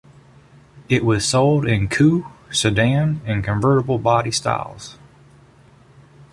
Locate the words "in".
1.67-1.87